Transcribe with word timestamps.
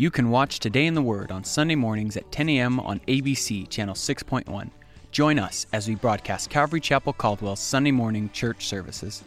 You 0.00 0.12
can 0.12 0.30
watch 0.30 0.60
Today 0.60 0.86
in 0.86 0.94
the 0.94 1.02
Word 1.02 1.32
on 1.32 1.42
Sunday 1.42 1.74
mornings 1.74 2.16
at 2.16 2.30
10 2.30 2.48
a.m. 2.50 2.78
on 2.78 3.00
ABC 3.08 3.68
Channel 3.68 3.96
6.1. 3.96 4.70
Join 5.10 5.40
us 5.40 5.66
as 5.72 5.88
we 5.88 5.96
broadcast 5.96 6.50
Calvary 6.50 6.80
Chapel 6.80 7.12
Caldwell's 7.12 7.58
Sunday 7.58 7.90
morning 7.90 8.30
church 8.32 8.68
services, 8.68 9.24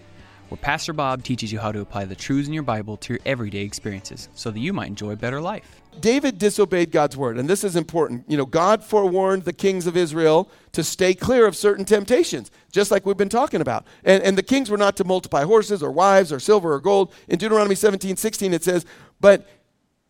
where 0.48 0.58
Pastor 0.58 0.94
Bob 0.94 1.26
teaches 1.26 1.52
you 1.52 1.60
how 1.60 1.74
to 1.74 1.82
apply 1.82 2.06
the 2.06 2.16
truths 2.16 2.48
in 2.48 2.54
your 2.54 2.64
Bible 2.64 2.96
to 2.96 3.12
your 3.12 3.20
everyday 3.26 3.64
experiences 3.64 4.30
so 4.34 4.50
that 4.50 4.62
you 4.62 4.72
might 4.72 4.88
enjoy 4.88 5.12
a 5.12 5.18
better 5.18 5.42
life. 5.42 5.82
David 6.00 6.38
disobeyed 6.38 6.90
God's 6.90 7.18
word, 7.18 7.38
and 7.38 7.50
this 7.50 7.66
is 7.66 7.76
important. 7.76 8.24
You 8.30 8.38
know, 8.38 8.46
God 8.46 8.82
forewarned 8.82 9.44
the 9.44 9.52
kings 9.52 9.88
of 9.88 9.98
Israel 9.98 10.50
to 10.72 10.86
stay 10.86 11.14
clear 11.14 11.48
of 11.48 11.56
certain 11.58 11.84
temptations, 11.84 12.50
just 12.72 12.92
like 12.92 13.06
we've 13.06 13.18
been 13.18 13.28
talking 13.28 13.60
about. 13.60 13.86
And, 14.06 14.24
and 14.24 14.38
the 14.38 14.44
kings 14.44 14.70
were 14.70 14.78
not 14.78 14.96
to 14.96 15.04
multiply 15.04 15.44
horses 15.44 15.84
or 15.84 15.92
wives 15.92 16.32
or 16.32 16.40
silver 16.40 16.74
or 16.74 16.80
gold. 16.80 17.14
In 17.28 17.38
Deuteronomy 17.40 17.76
17 17.76 18.16
16, 18.16 18.54
it 18.54 18.64
says, 18.64 18.86
But 19.20 19.50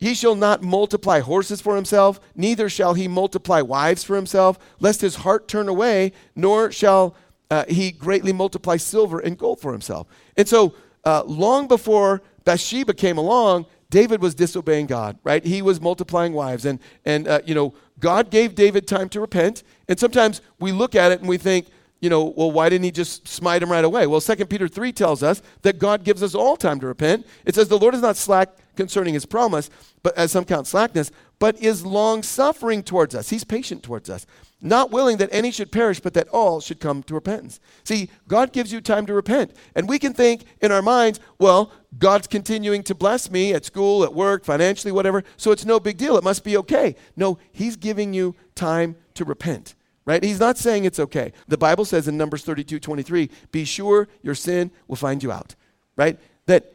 he 0.01 0.15
shall 0.15 0.33
not 0.33 0.63
multiply 0.63 1.19
horses 1.19 1.61
for 1.61 1.75
himself, 1.75 2.19
neither 2.35 2.67
shall 2.70 2.95
he 2.95 3.07
multiply 3.07 3.62
wives 3.62 4.03
for 4.03 4.15
himself, 4.15 4.57
lest 4.79 4.99
his 4.99 5.17
heart 5.17 5.48
turn 5.48 5.70
away, 5.70 6.12
nor 6.35 6.71
shall 6.71 7.15
uh, 7.51 7.65
he 7.70 7.91
greatly 7.91 8.34
multiply 8.34 8.77
silver 8.77 9.20
and 9.20 9.37
gold 9.37 9.61
for 9.61 9.71
himself. 9.71 10.07
And 10.35 10.48
so, 10.48 10.73
uh, 11.05 11.23
long 11.26 11.67
before 11.67 12.23
Bathsheba 12.45 12.95
came 12.95 13.20
along, 13.20 13.67
David 13.91 14.23
was 14.23 14.34
disobeying 14.34 14.87
God, 14.87 15.20
right? 15.23 15.45
He 15.45 15.61
was 15.61 15.79
multiplying 15.79 16.33
wives. 16.33 16.65
And, 16.65 16.79
and 17.05 17.27
uh, 17.27 17.41
you 17.45 17.54
know, 17.54 17.76
God 17.99 18.31
gave 18.31 18.55
David 18.55 18.87
time 18.87 19.07
to 19.09 19.21
repent. 19.21 19.61
And 19.87 19.99
sometimes 19.99 20.41
we 20.59 20.71
look 20.71 20.95
at 20.95 21.11
it 21.11 21.20
and 21.20 21.29
we 21.29 21.37
think, 21.37 21.67
you 21.99 22.09
know, 22.09 22.33
well, 22.35 22.51
why 22.51 22.70
didn't 22.70 22.85
he 22.85 22.91
just 22.91 23.27
smite 23.27 23.61
him 23.61 23.71
right 23.71 23.85
away? 23.85 24.07
Well, 24.07 24.20
2 24.20 24.48
Peter 24.48 24.67
3 24.67 24.91
tells 24.93 25.21
us 25.21 25.43
that 25.61 25.77
God 25.77 26.04
gives 26.04 26.23
us 26.23 26.33
all 26.33 26.57
time 26.57 26.79
to 26.79 26.87
repent. 26.87 27.27
It 27.45 27.54
says, 27.54 27.67
the 27.67 27.77
Lord 27.77 27.93
is 27.93 28.01
not 28.01 28.17
slack 28.17 28.49
concerning 28.75 29.13
his 29.13 29.25
promise, 29.25 29.69
but 30.03 30.17
as 30.17 30.31
some 30.31 30.45
count 30.45 30.67
slackness, 30.67 31.11
but 31.39 31.61
is 31.61 31.85
long 31.85 32.21
suffering 32.21 32.83
towards 32.83 33.15
us. 33.15 33.29
He's 33.29 33.43
patient 33.43 33.81
towards 33.81 34.09
us, 34.09 34.27
not 34.61 34.91
willing 34.91 35.17
that 35.17 35.29
any 35.31 35.51
should 35.51 35.71
perish, 35.71 35.99
but 35.99 36.13
that 36.13 36.27
all 36.29 36.61
should 36.61 36.79
come 36.79 37.01
to 37.03 37.15
repentance. 37.15 37.59
See, 37.83 38.09
God 38.27 38.53
gives 38.53 38.71
you 38.71 38.79
time 38.79 39.05
to 39.07 39.13
repent. 39.13 39.51
And 39.75 39.89
we 39.89 39.97
can 39.97 40.13
think 40.13 40.43
in 40.61 40.71
our 40.71 40.83
minds, 40.83 41.19
well, 41.39 41.71
God's 41.97 42.27
continuing 42.27 42.83
to 42.83 42.95
bless 42.95 43.31
me 43.31 43.53
at 43.53 43.65
school, 43.65 44.03
at 44.03 44.13
work, 44.13 44.45
financially, 44.45 44.91
whatever, 44.91 45.23
so 45.35 45.51
it's 45.51 45.65
no 45.65 45.79
big 45.79 45.97
deal. 45.97 46.15
It 46.15 46.23
must 46.23 46.43
be 46.43 46.57
okay. 46.57 46.95
No, 47.15 47.39
He's 47.51 47.75
giving 47.75 48.13
you 48.13 48.35
time 48.53 48.95
to 49.15 49.25
repent. 49.25 49.75
Right? 50.05 50.23
He's 50.23 50.39
not 50.39 50.57
saying 50.57 50.85
it's 50.85 50.99
okay. 50.99 51.31
The 51.47 51.57
Bible 51.57 51.85
says 51.85 52.07
in 52.07 52.17
Numbers 52.17 52.43
32 52.43 52.79
23, 52.79 53.29
be 53.51 53.65
sure 53.65 54.07
your 54.21 54.35
sin 54.35 54.71
will 54.87 54.95
find 54.95 55.21
you 55.21 55.31
out. 55.31 55.55
Right? 55.95 56.19
That 56.47 56.73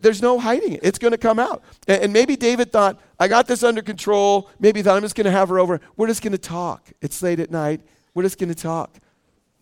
there's 0.00 0.22
no 0.22 0.38
hiding 0.38 0.74
it. 0.74 0.80
It's 0.82 0.98
going 0.98 1.12
to 1.12 1.18
come 1.18 1.38
out. 1.38 1.62
And, 1.86 2.12
maybe 2.12 2.36
David 2.36 2.72
thought, 2.72 3.00
I 3.18 3.28
got 3.28 3.46
this 3.46 3.62
under 3.62 3.82
control. 3.82 4.50
Maybe 4.58 4.80
he 4.80 4.82
thought, 4.82 4.96
I'm 4.96 5.02
just 5.02 5.14
going 5.14 5.26
to 5.26 5.30
have 5.30 5.48
her 5.48 5.58
over. 5.58 5.80
We're 5.96 6.06
just 6.06 6.22
going 6.22 6.32
to 6.32 6.38
talk. 6.38 6.90
It's 7.00 7.22
late 7.22 7.40
at 7.40 7.50
night. 7.50 7.80
We're 8.14 8.22
just 8.22 8.38
going 8.38 8.48
to 8.48 8.54
talk. 8.54 8.90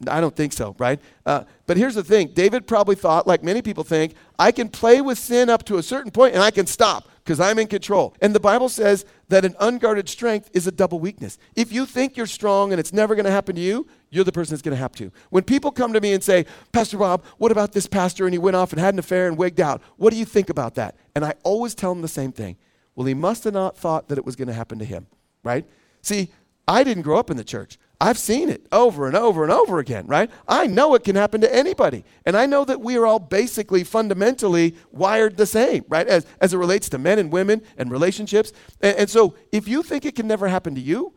I 0.08 0.20
don't 0.20 0.34
think 0.34 0.52
so, 0.52 0.74
right? 0.78 1.00
Uh, 1.24 1.44
but 1.66 1.76
here's 1.76 1.94
the 1.94 2.04
thing 2.04 2.28
David 2.34 2.66
probably 2.66 2.96
thought, 2.96 3.26
like 3.26 3.42
many 3.42 3.62
people 3.62 3.84
think, 3.84 4.14
I 4.38 4.52
can 4.52 4.68
play 4.68 5.00
with 5.00 5.18
sin 5.18 5.48
up 5.48 5.64
to 5.64 5.78
a 5.78 5.82
certain 5.82 6.10
point 6.10 6.34
and 6.34 6.42
I 6.42 6.50
can 6.50 6.66
stop 6.66 7.08
because 7.24 7.40
I'm 7.40 7.58
in 7.58 7.66
control. 7.68 8.14
And 8.20 8.34
the 8.34 8.40
Bible 8.40 8.68
says 8.68 9.06
that 9.28 9.44
an 9.44 9.56
unguarded 9.58 10.08
strength 10.08 10.50
is 10.52 10.66
a 10.66 10.72
double 10.72 11.00
weakness. 11.00 11.38
If 11.56 11.72
you 11.72 11.86
think 11.86 12.16
you're 12.16 12.26
strong 12.26 12.72
and 12.72 12.78
it's 12.78 12.92
never 12.92 13.14
going 13.14 13.24
to 13.24 13.30
happen 13.30 13.56
to 13.56 13.62
you, 13.62 13.86
you're 14.10 14.24
the 14.24 14.32
person 14.32 14.52
that's 14.52 14.62
going 14.62 14.76
to 14.76 14.80
have 14.80 14.92
to. 14.92 15.10
When 15.30 15.42
people 15.42 15.72
come 15.72 15.94
to 15.94 16.00
me 16.00 16.12
and 16.12 16.22
say, 16.22 16.44
Pastor 16.72 16.98
Bob, 16.98 17.24
what 17.38 17.50
about 17.50 17.72
this 17.72 17.86
pastor 17.86 18.26
and 18.26 18.34
he 18.34 18.38
went 18.38 18.56
off 18.56 18.72
and 18.72 18.80
had 18.80 18.94
an 18.94 18.98
affair 18.98 19.26
and 19.26 19.38
wigged 19.38 19.60
out? 19.60 19.80
What 19.96 20.12
do 20.12 20.18
you 20.18 20.26
think 20.26 20.50
about 20.50 20.74
that? 20.74 20.96
And 21.14 21.24
I 21.24 21.34
always 21.44 21.74
tell 21.74 21.94
them 21.94 22.02
the 22.02 22.08
same 22.08 22.30
thing. 22.30 22.56
Well, 22.94 23.06
he 23.06 23.14
must 23.14 23.44
have 23.44 23.54
not 23.54 23.76
thought 23.76 24.08
that 24.08 24.18
it 24.18 24.26
was 24.26 24.36
going 24.36 24.48
to 24.48 24.54
happen 24.54 24.78
to 24.78 24.84
him, 24.84 25.06
right? 25.42 25.66
See, 26.02 26.30
I 26.68 26.84
didn't 26.84 27.02
grow 27.02 27.18
up 27.18 27.30
in 27.30 27.36
the 27.36 27.44
church. 27.44 27.78
I've 28.00 28.18
seen 28.18 28.48
it 28.48 28.66
over 28.72 29.06
and 29.06 29.16
over 29.16 29.44
and 29.44 29.52
over 29.52 29.78
again, 29.78 30.06
right? 30.06 30.30
I 30.48 30.66
know 30.66 30.94
it 30.94 31.04
can 31.04 31.16
happen 31.16 31.40
to 31.42 31.54
anybody. 31.54 32.04
And 32.26 32.36
I 32.36 32.46
know 32.46 32.64
that 32.64 32.80
we 32.80 32.96
are 32.96 33.06
all 33.06 33.18
basically 33.20 33.84
fundamentally 33.84 34.74
wired 34.90 35.36
the 35.36 35.46
same, 35.46 35.84
right? 35.88 36.06
As, 36.06 36.26
as 36.40 36.52
it 36.52 36.58
relates 36.58 36.88
to 36.90 36.98
men 36.98 37.18
and 37.18 37.32
women 37.32 37.62
and 37.78 37.90
relationships. 37.90 38.52
And, 38.80 38.96
and 38.98 39.10
so 39.10 39.36
if 39.52 39.68
you 39.68 39.82
think 39.82 40.04
it 40.04 40.16
can 40.16 40.26
never 40.26 40.48
happen 40.48 40.74
to 40.74 40.80
you, 40.80 41.14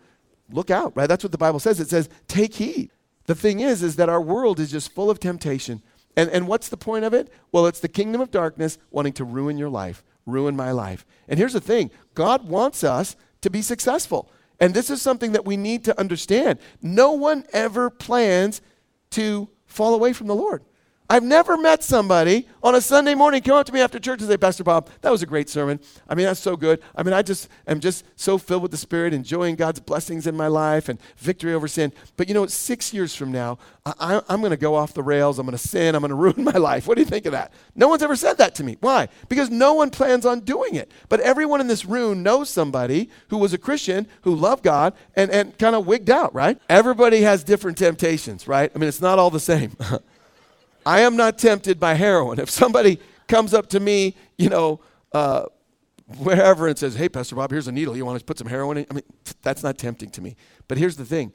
look 0.52 0.70
out, 0.70 0.96
right? 0.96 1.08
That's 1.08 1.24
what 1.24 1.32
the 1.32 1.38
Bible 1.38 1.60
says. 1.60 1.80
It 1.80 1.90
says, 1.90 2.10
take 2.28 2.56
heed. 2.56 2.92
The 3.26 3.36
thing 3.36 3.60
is, 3.60 3.84
is 3.84 3.98
that 3.98 4.10
our 4.10 4.22
world 4.22 4.60
is 4.60 4.72
just 4.72 4.94
full 4.94 5.10
of 5.10 5.20
temptation. 5.20 5.82
And, 6.16 6.30
and 6.30 6.48
what's 6.48 6.70
the 6.70 6.78
point 6.78 7.06
of 7.06 7.14
it? 7.14 7.32
Well, 7.52 7.68
it's 7.68 7.80
the 7.80 7.88
kingdom 7.88 8.22
of 8.22 8.32
darkness 8.32 8.78
wanting 8.92 9.14
to 9.14 9.24
ruin 9.26 9.58
your 9.58 9.70
life, 9.70 10.04
ruin 10.26 10.56
my 10.56 10.72
life. 10.72 11.06
And 11.28 11.40
here's 11.40 11.54
the 11.54 11.60
thing 11.60 11.92
God 12.14 12.48
wants 12.48 12.84
us 12.84 13.16
to 13.42 13.50
be 13.50 13.62
successful. 13.62 14.32
And 14.60 14.74
this 14.74 14.90
is 14.90 15.02
something 15.02 15.34
that 15.34 15.46
we 15.46 15.58
need 15.58 15.86
to 15.86 16.00
understand. 16.00 16.60
No 16.82 17.12
one 17.12 17.46
ever 17.54 17.90
plans 17.90 18.62
to 19.12 19.50
fall 19.66 19.94
away 19.94 20.14
from 20.14 20.28
the 20.28 20.36
Lord. 20.36 20.64
I've 21.10 21.24
never 21.24 21.58
met 21.58 21.86
somebody 21.86 22.48
on 22.62 22.76
a 22.76 22.82
Sunday 22.82 23.16
morning 23.16 23.42
come 23.42 23.56
up 23.56 23.66
to 23.68 23.74
me 23.74 23.80
after 23.80 23.98
church 23.98 24.20
and 24.20 24.30
say, 24.30 24.36
Pastor 24.36 24.66
Bob, 24.66 24.90
that 25.02 25.10
was 25.10 25.22
a 25.22 25.26
great 25.26 25.48
sermon. 25.50 25.80
I 26.10 26.16
mean, 26.16 26.26
that's 26.26 26.42
so 26.42 26.58
good. 26.58 26.82
I 26.96 27.04
mean, 27.04 27.14
I 27.14 27.22
just 27.22 27.48
am 27.66 27.80
just 27.80 28.04
so 28.18 28.38
filled 28.38 28.62
with 28.62 28.72
the 28.72 28.78
Spirit, 28.78 29.14
enjoying 29.14 29.56
God's 29.56 29.80
blessings 29.80 30.28
in 30.28 30.36
my 30.36 30.48
life 30.48 30.90
and 30.90 31.00
victory 31.18 31.54
over 31.54 31.70
sin. 31.70 31.94
But 32.18 32.28
you 32.28 32.34
know, 32.34 32.46
six 32.48 32.94
years 32.94 33.16
from 33.16 33.32
now, 33.32 33.58
I, 33.86 34.22
am 34.28 34.42
going 34.42 34.52
to 34.52 34.58
go 34.58 34.76
off 34.76 34.94
the 34.94 35.04
rails. 35.04 35.40
I'm 35.40 35.46
going 35.46 35.58
to 35.58 35.68
sin. 35.68 35.96
I'm 35.96 36.02
going 36.02 36.10
to 36.10 36.16
ruin 36.16 36.44
my 36.44 36.60
life. 36.60 36.88
What 36.88 36.96
do 36.96 37.02
you 37.02 37.08
think 37.08 37.26
of 37.26 37.32
that? 37.32 37.54
No 37.74 37.88
one's 37.88 38.04
ever 38.04 38.18
said 38.18 38.38
that 38.40 38.54
to 38.56 38.66
me. 38.66 38.76
Why? 38.82 39.08
Because 39.30 39.50
no 39.50 39.76
one 39.76 39.92
plans 39.92 40.26
on 40.26 40.42
doing 40.42 40.76
it. 40.76 40.92
But 41.08 41.22
everyone 41.22 41.62
in 41.62 41.68
this 41.68 41.86
room 41.86 42.22
knows 42.22 42.50
somebody 42.50 43.10
who 43.30 43.38
was 43.38 43.54
a 43.54 43.58
Christian, 43.58 44.08
who 44.24 44.36
loved 44.36 44.64
God, 44.64 44.94
and, 45.16 45.32
and 45.32 45.58
kind 45.58 45.76
of 45.76 45.88
wigged 45.88 46.10
out, 46.10 46.36
right? 46.36 46.60
Everybody 46.68 47.22
has 47.22 47.46
different 47.46 47.78
temptations, 47.78 48.46
right? 48.46 48.70
I 48.76 48.78
mean, 48.78 48.90
it's 48.90 49.02
not 49.02 49.20
all 49.20 49.30
the 49.30 49.40
same. 49.40 49.78
I 50.88 51.02
am 51.02 51.18
not 51.18 51.38
tempted 51.38 51.82
by 51.82 51.96
heroin. 51.96 52.40
If 52.40 52.50
somebody 52.50 53.02
comes 53.28 53.54
up 53.54 53.68
to 53.72 53.80
me, 53.82 54.16
you 54.38 54.48
know, 54.48 54.80
uh, 55.12 55.48
wherever 56.18 56.66
and 56.66 56.80
says, 56.80 56.96
hey, 56.96 57.10
Pastor 57.10 57.36
Bob, 57.36 57.52
here's 57.52 57.68
a 57.68 57.74
needle. 57.74 57.98
You 57.98 58.06
want 58.06 58.18
to 58.18 58.24
put 58.24 58.38
some 58.38 58.48
heroin 58.48 58.78
in? 58.78 58.86
I 58.90 58.94
mean, 58.94 59.04
that's 59.42 59.64
not 59.64 59.78
tempting 59.78 60.12
to 60.12 60.22
me. 60.22 60.38
But 60.70 60.78
here's 60.78 60.96
the 60.96 61.04
thing 61.04 61.34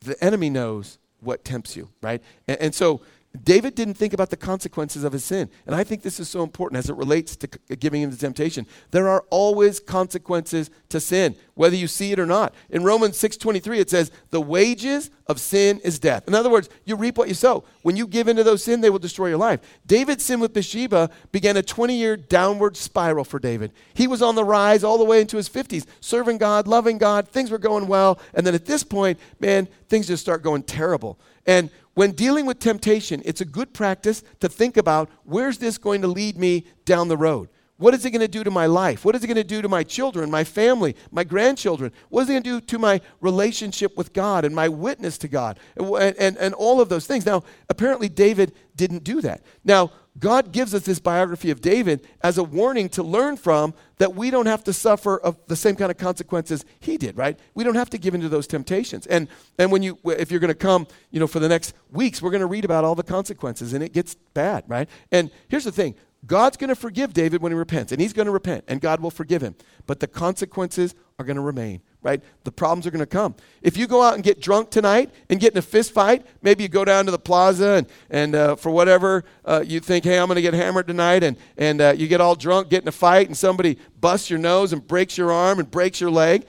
the 0.00 0.16
enemy 0.24 0.48
knows 0.48 0.98
what 1.20 1.44
tempts 1.44 1.76
you, 1.76 1.90
right? 2.00 2.22
And, 2.48 2.60
and 2.62 2.74
so 2.74 3.02
David 3.40 3.74
didn't 3.74 3.94
think 3.94 4.12
about 4.12 4.28
the 4.28 4.36
consequences 4.36 5.04
of 5.04 5.12
his 5.12 5.24
sin. 5.24 5.48
And 5.66 5.74
I 5.74 5.84
think 5.84 6.02
this 6.02 6.20
is 6.20 6.28
so 6.28 6.42
important 6.42 6.78
as 6.78 6.90
it 6.90 6.96
relates 6.96 7.34
to 7.36 7.48
giving 7.76 8.08
the 8.10 8.16
temptation. 8.16 8.66
There 8.90 9.08
are 9.08 9.24
always 9.30 9.80
consequences 9.80 10.70
to 10.90 11.00
sin, 11.00 11.34
whether 11.54 11.74
you 11.74 11.88
see 11.88 12.12
it 12.12 12.18
or 12.18 12.26
not. 12.26 12.54
In 12.68 12.84
Romans 12.84 13.16
6:23 13.16 13.80
it 13.80 13.88
says, 13.88 14.10
"The 14.30 14.40
wages 14.40 15.10
of 15.26 15.40
sin 15.40 15.80
is 15.82 15.98
death." 15.98 16.24
In 16.28 16.34
other 16.34 16.50
words, 16.50 16.68
you 16.84 16.94
reap 16.94 17.16
what 17.16 17.28
you 17.28 17.34
sow. 17.34 17.64
When 17.80 17.96
you 17.96 18.06
give 18.06 18.28
into 18.28 18.44
those 18.44 18.62
sin, 18.62 18.82
they 18.82 18.90
will 18.90 18.98
destroy 18.98 19.28
your 19.28 19.38
life. 19.38 19.60
David's 19.86 20.24
sin 20.24 20.38
with 20.38 20.52
Bathsheba 20.52 21.08
began 21.32 21.56
a 21.56 21.62
20-year 21.62 22.18
downward 22.18 22.76
spiral 22.76 23.24
for 23.24 23.38
David. 23.38 23.72
He 23.94 24.06
was 24.06 24.20
on 24.20 24.34
the 24.34 24.44
rise 24.44 24.84
all 24.84 24.98
the 24.98 25.04
way 25.04 25.22
into 25.22 25.38
his 25.38 25.48
50s, 25.48 25.86
serving 26.00 26.36
God, 26.36 26.68
loving 26.68 26.98
God, 26.98 27.28
things 27.28 27.50
were 27.50 27.58
going 27.58 27.86
well, 27.86 28.18
and 28.34 28.46
then 28.46 28.54
at 28.54 28.66
this 28.66 28.84
point, 28.84 29.18
man, 29.40 29.68
things 29.88 30.08
just 30.08 30.22
start 30.22 30.42
going 30.42 30.64
terrible. 30.64 31.18
And 31.46 31.70
when 31.94 32.12
dealing 32.12 32.46
with 32.46 32.58
temptation, 32.58 33.22
it's 33.24 33.40
a 33.40 33.44
good 33.44 33.74
practice 33.74 34.22
to 34.40 34.48
think 34.48 34.76
about 34.76 35.10
where's 35.24 35.58
this 35.58 35.78
going 35.78 36.02
to 36.02 36.08
lead 36.08 36.38
me 36.38 36.66
down 36.84 37.08
the 37.08 37.16
road? 37.16 37.48
What 37.82 37.94
is 37.94 38.04
it 38.04 38.10
going 38.12 38.20
to 38.20 38.28
do 38.28 38.44
to 38.44 38.50
my 38.50 38.66
life? 38.66 39.04
What 39.04 39.16
is 39.16 39.24
it 39.24 39.26
going 39.26 39.36
to 39.36 39.44
do 39.44 39.60
to 39.60 39.68
my 39.68 39.82
children, 39.82 40.30
my 40.30 40.44
family, 40.44 40.94
my 41.10 41.24
grandchildren? 41.24 41.90
What 42.10 42.22
is 42.22 42.28
it 42.28 42.32
going 42.34 42.42
to 42.44 42.60
do 42.60 42.66
to 42.66 42.78
my 42.78 43.00
relationship 43.20 43.96
with 43.96 44.12
God 44.12 44.44
and 44.44 44.54
my 44.54 44.68
witness 44.68 45.18
to 45.18 45.28
God 45.28 45.58
and, 45.76 46.16
and, 46.16 46.36
and 46.36 46.54
all 46.54 46.80
of 46.80 46.88
those 46.88 47.06
things? 47.08 47.26
Now, 47.26 47.42
apparently, 47.68 48.08
David 48.08 48.54
didn't 48.76 49.02
do 49.02 49.20
that. 49.22 49.42
Now, 49.64 49.90
God 50.18 50.52
gives 50.52 50.74
us 50.74 50.82
this 50.82 51.00
biography 51.00 51.50
of 51.50 51.62
David 51.62 52.06
as 52.22 52.36
a 52.36 52.44
warning 52.44 52.88
to 52.90 53.02
learn 53.02 53.36
from 53.36 53.72
that 53.96 54.14
we 54.14 54.30
don't 54.30 54.46
have 54.46 54.62
to 54.64 54.72
suffer 54.72 55.18
of 55.18 55.38
the 55.46 55.56
same 55.56 55.74
kind 55.74 55.90
of 55.90 55.96
consequences 55.96 56.64
he 56.80 56.98
did, 56.98 57.16
right? 57.16 57.38
We 57.54 57.64
don't 57.64 57.76
have 57.76 57.88
to 57.90 57.98
give 57.98 58.14
into 58.14 58.28
those 58.28 58.46
temptations. 58.46 59.06
And 59.06 59.28
and 59.58 59.72
when 59.72 59.82
you 59.82 59.98
if 60.04 60.30
you're 60.30 60.40
going 60.40 60.48
to 60.48 60.54
come, 60.54 60.86
you 61.10 61.18
know, 61.18 61.26
for 61.26 61.40
the 61.40 61.48
next 61.48 61.74
weeks, 61.90 62.20
we're 62.20 62.30
going 62.30 62.40
to 62.40 62.46
read 62.46 62.64
about 62.64 62.84
all 62.84 62.94
the 62.94 63.02
consequences 63.02 63.72
and 63.72 63.82
it 63.82 63.92
gets 63.94 64.14
bad, 64.34 64.64
right? 64.68 64.88
And 65.10 65.30
here's 65.48 65.64
the 65.64 65.72
thing. 65.72 65.94
God's 66.24 66.56
going 66.56 66.68
to 66.68 66.76
forgive 66.76 67.12
David 67.12 67.42
when 67.42 67.50
he 67.50 67.58
repents, 67.58 67.90
and 67.90 68.00
he's 68.00 68.12
going 68.12 68.26
to 68.26 68.32
repent, 68.32 68.64
and 68.68 68.80
God 68.80 69.00
will 69.00 69.10
forgive 69.10 69.42
him. 69.42 69.56
But 69.86 69.98
the 69.98 70.06
consequences 70.06 70.94
are 71.18 71.24
going 71.24 71.36
to 71.36 71.42
remain. 71.42 71.82
Right? 72.02 72.20
The 72.44 72.52
problems 72.52 72.86
are 72.86 72.90
going 72.90 73.00
to 73.00 73.06
come. 73.06 73.34
If 73.62 73.76
you 73.76 73.86
go 73.86 74.02
out 74.02 74.14
and 74.14 74.24
get 74.24 74.40
drunk 74.40 74.70
tonight 74.70 75.10
and 75.30 75.38
get 75.38 75.52
in 75.52 75.58
a 75.58 75.62
fist 75.62 75.92
fight, 75.92 76.26
maybe 76.42 76.64
you 76.64 76.68
go 76.68 76.84
down 76.84 77.04
to 77.06 77.10
the 77.10 77.18
plaza 77.18 77.68
and, 77.70 77.86
and 78.10 78.34
uh, 78.34 78.56
for 78.56 78.70
whatever 78.70 79.24
uh, 79.44 79.62
you 79.66 79.80
think, 79.80 80.04
hey, 80.04 80.18
I'm 80.18 80.26
going 80.26 80.36
to 80.36 80.42
get 80.42 80.54
hammered 80.54 80.86
tonight, 80.86 81.22
and, 81.22 81.36
and 81.56 81.80
uh, 81.80 81.94
you 81.96 82.08
get 82.08 82.20
all 82.20 82.34
drunk, 82.34 82.68
get 82.70 82.82
in 82.82 82.88
a 82.88 82.92
fight, 82.92 83.28
and 83.28 83.36
somebody 83.36 83.78
busts 84.00 84.30
your 84.30 84.38
nose 84.38 84.72
and 84.72 84.86
breaks 84.86 85.16
your 85.16 85.32
arm 85.32 85.58
and 85.58 85.70
breaks 85.70 86.00
your 86.00 86.10
leg. 86.10 86.44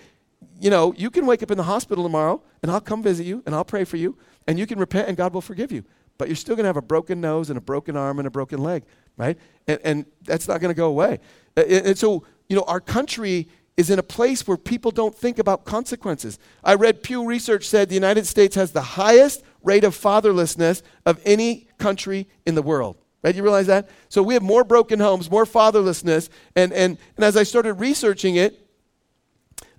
You 0.60 0.70
know, 0.70 0.94
you 0.98 1.10
can 1.12 1.26
wake 1.26 1.44
up 1.44 1.52
in 1.52 1.58
the 1.58 1.64
hospital 1.64 2.04
tomorrow, 2.04 2.42
and 2.62 2.72
I'll 2.72 2.82
come 2.82 3.04
visit 3.04 3.26
you, 3.26 3.44
and 3.46 3.54
I'll 3.54 3.66
pray 3.66 3.84
for 3.84 3.98
you, 3.98 4.18
and 4.48 4.58
you 4.58 4.66
can 4.66 4.80
repent, 4.80 5.08
and 5.08 5.16
God 5.16 5.34
will 5.34 5.42
forgive 5.42 5.72
you. 5.72 5.84
But 6.18 6.30
you're 6.30 6.36
still 6.36 6.56
going 6.56 6.64
to 6.64 6.70
have 6.70 6.78
a 6.78 6.82
broken 6.82 7.22
nose 7.22 7.50
and 7.50 7.58
a 7.58 7.62
broken 7.62 7.98
arm 7.98 8.20
and 8.20 8.28
a 8.28 8.32
broken 8.32 8.60
leg, 8.60 8.84
right? 9.18 9.38
And, 9.68 9.80
and 9.84 10.06
that's 10.24 10.48
not 10.48 10.62
going 10.62 10.74
to 10.74 10.78
go 10.78 10.88
away. 10.88 11.20
And, 11.58 11.88
and 11.88 11.98
so, 11.98 12.24
you 12.50 12.56
know, 12.56 12.64
our 12.68 12.80
country 12.80 13.48
is 13.76 13.90
in 13.90 14.00
a 14.00 14.04
place 14.04 14.48
where 14.48 14.58
people 14.58 14.92
don't 14.92 15.16
think 15.16 15.40
about 15.40 15.66
consequences. 15.66 16.38
I 16.64 16.76
read 16.76 17.02
Pew 17.02 17.26
Research 17.26 17.68
said 17.68 17.90
the 17.90 17.96
United 17.96 18.28
States 18.28 18.56
has 18.56 18.72
the 18.72 18.82
highest 18.82 19.44
rate 19.64 19.84
of 19.84 19.98
fatherlessness 19.98 20.82
of 21.06 21.20
any 21.26 21.68
country 21.80 22.28
in 22.46 22.56
the 22.56 22.62
world. 22.62 22.98
Right? 23.24 23.34
You 23.34 23.42
realize 23.42 23.68
that? 23.68 23.90
So 24.10 24.22
we 24.22 24.34
have 24.34 24.44
more 24.44 24.64
broken 24.64 25.00
homes, 25.00 25.32
more 25.32 25.46
fatherlessness. 25.46 26.30
And, 26.56 26.74
and, 26.74 26.98
and 27.16 27.24
as 27.24 27.38
I 27.38 27.44
started 27.44 27.76
researching 27.76 28.36
it, 28.36 28.60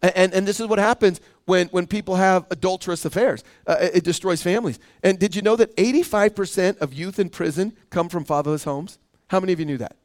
and, 0.02 0.34
and 0.34 0.46
this 0.46 0.60
is 0.60 0.66
what 0.66 0.78
happens 0.78 1.20
when, 1.46 1.68
when 1.68 1.86
people 1.86 2.16
have 2.16 2.46
adulterous 2.50 3.04
affairs. 3.04 3.42
Uh, 3.66 3.76
it 3.80 4.04
destroys 4.04 4.42
families. 4.42 4.78
And 5.02 5.18
did 5.18 5.34
you 5.34 5.42
know 5.42 5.56
that 5.56 5.74
85% 5.76 6.78
of 6.78 6.92
youth 6.92 7.18
in 7.18 7.30
prison 7.30 7.74
come 7.90 8.08
from 8.08 8.24
fatherless 8.24 8.64
homes? 8.64 8.98
How 9.28 9.40
many 9.40 9.52
of 9.52 9.60
you 9.60 9.66
knew 9.66 9.78
that? 9.78 9.96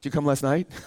Did 0.00 0.08
you 0.08 0.10
come 0.10 0.26
last 0.26 0.42
night? 0.42 0.68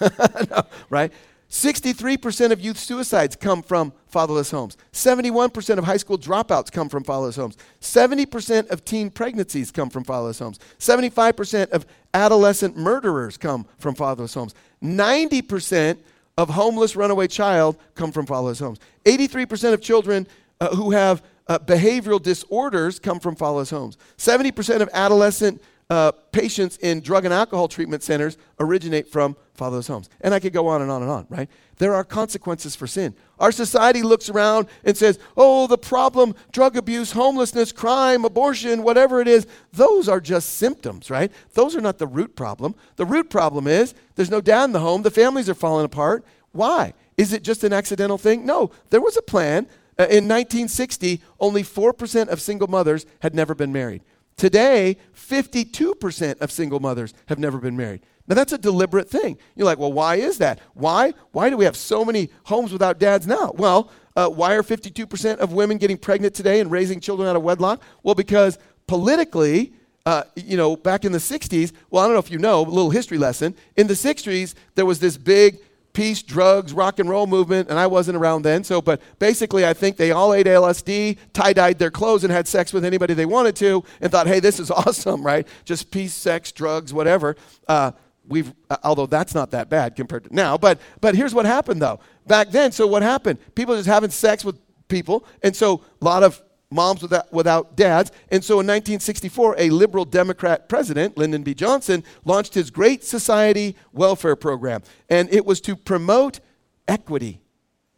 no, 0.50 0.62
right? 0.90 1.12
63% 1.54 2.50
of 2.50 2.60
youth 2.60 2.76
suicides 2.76 3.36
come 3.36 3.62
from 3.62 3.92
fatherless 4.08 4.50
homes. 4.50 4.76
71% 4.92 5.78
of 5.78 5.84
high 5.84 5.96
school 5.96 6.18
dropouts 6.18 6.70
come 6.70 6.88
from 6.88 7.04
fatherless 7.04 7.36
homes. 7.36 7.56
70% 7.80 8.70
of 8.70 8.84
teen 8.84 9.08
pregnancies 9.08 9.70
come 9.70 9.88
from 9.88 10.02
fatherless 10.02 10.40
homes. 10.40 10.58
75% 10.80 11.70
of 11.70 11.86
adolescent 12.12 12.76
murderers 12.76 13.36
come 13.36 13.66
from 13.78 13.94
fatherless 13.94 14.34
homes. 14.34 14.52
90% 14.82 15.98
of 16.36 16.50
homeless 16.50 16.96
runaway 16.96 17.28
child 17.28 17.76
come 17.94 18.10
from 18.10 18.26
fatherless 18.26 18.58
homes. 18.58 18.80
83% 19.04 19.74
of 19.74 19.80
children 19.80 20.26
uh, 20.60 20.74
who 20.74 20.90
have 20.90 21.22
uh, 21.46 21.60
behavioral 21.60 22.20
disorders 22.20 22.98
come 22.98 23.20
from 23.20 23.36
fatherless 23.36 23.70
homes. 23.70 23.96
70% 24.18 24.80
of 24.80 24.88
adolescent 24.92 25.62
uh, 25.90 26.12
patients 26.32 26.76
in 26.78 27.00
drug 27.00 27.24
and 27.24 27.34
alcohol 27.34 27.68
treatment 27.68 28.02
centers 28.02 28.36
originate 28.58 29.08
from 29.08 29.36
fatherless 29.54 29.86
homes. 29.86 30.08
And 30.20 30.32
I 30.32 30.40
could 30.40 30.52
go 30.52 30.66
on 30.66 30.82
and 30.82 30.90
on 30.90 31.02
and 31.02 31.10
on, 31.10 31.26
right? 31.28 31.48
There 31.76 31.94
are 31.94 32.04
consequences 32.04 32.74
for 32.74 32.86
sin. 32.86 33.14
Our 33.38 33.52
society 33.52 34.02
looks 34.02 34.28
around 34.28 34.68
and 34.84 34.96
says, 34.96 35.18
oh, 35.36 35.66
the 35.66 35.78
problem, 35.78 36.34
drug 36.52 36.76
abuse, 36.76 37.12
homelessness, 37.12 37.72
crime, 37.72 38.24
abortion, 38.24 38.82
whatever 38.82 39.20
it 39.20 39.28
is, 39.28 39.46
those 39.72 40.08
are 40.08 40.20
just 40.20 40.56
symptoms, 40.56 41.10
right? 41.10 41.30
Those 41.52 41.76
are 41.76 41.80
not 41.80 41.98
the 41.98 42.06
root 42.06 42.34
problem. 42.34 42.74
The 42.96 43.06
root 43.06 43.30
problem 43.30 43.66
is 43.66 43.94
there's 44.14 44.30
no 44.30 44.40
dad 44.40 44.64
in 44.64 44.72
the 44.72 44.80
home, 44.80 45.02
the 45.02 45.10
families 45.10 45.48
are 45.48 45.54
falling 45.54 45.84
apart. 45.84 46.24
Why? 46.52 46.94
Is 47.16 47.32
it 47.32 47.42
just 47.42 47.64
an 47.64 47.72
accidental 47.72 48.18
thing? 48.18 48.46
No, 48.46 48.70
there 48.90 49.00
was 49.00 49.16
a 49.16 49.22
plan. 49.22 49.66
Uh, 49.96 50.04
in 50.04 50.26
1960, 50.26 51.22
only 51.38 51.62
4% 51.62 52.28
of 52.28 52.40
single 52.40 52.66
mothers 52.66 53.06
had 53.20 53.32
never 53.32 53.54
been 53.54 53.72
married. 53.72 54.02
Today, 54.36 54.96
52% 55.14 56.40
of 56.40 56.50
single 56.50 56.80
mothers 56.80 57.14
have 57.26 57.38
never 57.38 57.58
been 57.58 57.76
married. 57.76 58.00
Now, 58.26 58.34
that's 58.34 58.52
a 58.52 58.58
deliberate 58.58 59.08
thing. 59.08 59.38
You're 59.54 59.66
like, 59.66 59.78
well, 59.78 59.92
why 59.92 60.16
is 60.16 60.38
that? 60.38 60.60
Why? 60.72 61.12
Why 61.32 61.50
do 61.50 61.56
we 61.56 61.66
have 61.66 61.76
so 61.76 62.04
many 62.04 62.30
homes 62.44 62.72
without 62.72 62.98
dads 62.98 63.26
now? 63.26 63.52
Well, 63.54 63.90
uh, 64.16 64.28
why 64.28 64.54
are 64.54 64.62
52% 64.62 65.36
of 65.38 65.52
women 65.52 65.76
getting 65.76 65.98
pregnant 65.98 66.34
today 66.34 66.60
and 66.60 66.70
raising 66.70 67.00
children 67.00 67.28
out 67.28 67.36
of 67.36 67.42
wedlock? 67.42 67.82
Well, 68.02 68.14
because 68.14 68.58
politically, 68.86 69.74
uh, 70.06 70.24
you 70.36 70.56
know, 70.56 70.76
back 70.76 71.04
in 71.04 71.12
the 71.12 71.18
60s, 71.18 71.72
well, 71.90 72.02
I 72.02 72.06
don't 72.06 72.14
know 72.14 72.20
if 72.20 72.30
you 72.30 72.38
know, 72.38 72.60
a 72.60 72.68
little 72.68 72.90
history 72.90 73.18
lesson. 73.18 73.54
In 73.76 73.86
the 73.86 73.94
60s, 73.94 74.54
there 74.74 74.86
was 74.86 75.00
this 75.00 75.18
big 75.18 75.58
peace, 75.94 76.22
drugs, 76.22 76.74
rock 76.74 76.98
and 76.98 77.08
roll 77.08 77.26
movement, 77.26 77.70
and 77.70 77.78
I 77.78 77.86
wasn't 77.86 78.18
around 78.18 78.42
then. 78.42 78.62
So, 78.64 78.82
but 78.82 79.00
basically, 79.18 79.64
I 79.64 79.72
think 79.72 79.96
they 79.96 80.10
all 80.10 80.34
ate 80.34 80.46
LSD, 80.46 81.16
tie 81.32 81.54
dyed 81.54 81.78
their 81.78 81.90
clothes, 81.90 82.24
and 82.24 82.32
had 82.32 82.46
sex 82.46 82.72
with 82.72 82.84
anybody 82.84 83.14
they 83.14 83.24
wanted 83.24 83.56
to, 83.56 83.82
and 84.02 84.12
thought, 84.12 84.26
hey, 84.26 84.40
this 84.40 84.60
is 84.60 84.70
awesome, 84.70 85.24
right? 85.24 85.48
Just 85.64 85.90
peace, 85.90 86.12
sex, 86.12 86.52
drugs, 86.52 86.92
whatever. 86.92 87.36
Uh, 87.66 87.92
we've, 88.26 88.52
uh, 88.68 88.76
although 88.82 89.06
that's 89.06 89.34
not 89.34 89.52
that 89.52 89.70
bad 89.70 89.96
compared 89.96 90.24
to 90.24 90.34
now. 90.34 90.58
But, 90.58 90.80
but 91.00 91.14
here's 91.14 91.34
what 91.34 91.46
happened 91.46 91.80
though. 91.80 92.00
Back 92.26 92.50
then, 92.50 92.72
so 92.72 92.86
what 92.86 93.02
happened? 93.02 93.38
People 93.54 93.76
just 93.76 93.88
having 93.88 94.10
sex 94.10 94.44
with 94.44 94.58
people, 94.88 95.24
and 95.42 95.54
so 95.54 95.82
a 96.00 96.04
lot 96.04 96.22
of 96.22 96.42
moms 96.74 97.00
without, 97.00 97.32
without 97.32 97.76
dads. 97.76 98.10
And 98.30 98.44
so 98.44 98.54
in 98.54 98.66
1964, 98.66 99.56
a 99.58 99.70
liberal 99.70 100.04
Democrat 100.04 100.68
president, 100.68 101.16
Lyndon 101.16 101.42
B. 101.42 101.54
Johnson, 101.54 102.04
launched 102.24 102.54
his 102.54 102.70
Great 102.70 103.04
Society 103.04 103.76
Welfare 103.92 104.36
Program. 104.36 104.82
And 105.08 105.32
it 105.32 105.46
was 105.46 105.60
to 105.62 105.76
promote 105.76 106.40
equity. 106.88 107.40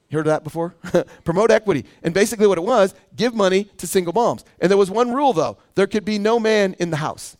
You 0.08 0.18
heard 0.18 0.26
of 0.26 0.30
that 0.32 0.44
before? 0.44 0.76
promote 1.24 1.50
equity. 1.50 1.84
And 2.02 2.14
basically, 2.14 2.46
what 2.46 2.58
it 2.58 2.64
was 2.64 2.94
give 3.16 3.34
money 3.34 3.64
to 3.78 3.86
single 3.86 4.12
moms. 4.12 4.44
And 4.60 4.70
there 4.70 4.78
was 4.78 4.90
one 4.90 5.12
rule, 5.12 5.32
though 5.32 5.58
there 5.74 5.86
could 5.86 6.04
be 6.04 6.18
no 6.18 6.38
man 6.38 6.76
in 6.78 6.90
the 6.90 6.98
house. 6.98 7.36